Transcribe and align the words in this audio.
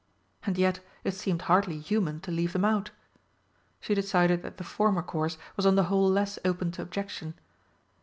And 0.47 0.57
yet 0.57 0.79
it 1.03 1.13
seemed 1.13 1.43
hardly 1.43 1.77
human 1.79 2.21
to 2.21 2.31
leave 2.31 2.53
them 2.53 2.65
out. 2.65 2.89
She 3.79 3.93
decided 3.93 4.41
that 4.41 4.57
the 4.57 4.63
former 4.63 5.03
course 5.03 5.37
was 5.55 5.67
on 5.67 5.75
the 5.75 5.83
whole 5.93 6.09
less 6.09 6.39
open 6.43 6.71
to 6.71 6.81
objection. 6.81 7.35